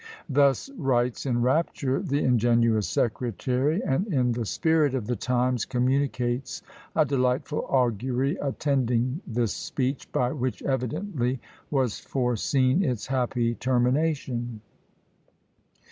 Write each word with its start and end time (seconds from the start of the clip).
Thus 0.27 0.67
writes, 0.79 1.27
in 1.27 1.43
rapture, 1.43 2.01
the 2.01 2.23
ingenuous 2.23 2.89
secretary; 2.89 3.83
and 3.83 4.07
in 4.11 4.31
the 4.31 4.47
spirit 4.47 4.95
of 4.95 5.05
the 5.05 5.15
times 5.15 5.63
communicates 5.63 6.63
a 6.95 7.05
delightful 7.05 7.67
augury 7.69 8.35
attending 8.37 9.21
this 9.27 9.53
speech, 9.53 10.11
by 10.11 10.31
which 10.31 10.63
evidently 10.63 11.39
was 11.69 11.99
foreseen 11.99 12.83
its 12.83 13.05
happy 13.05 13.53
termination. 13.53 14.61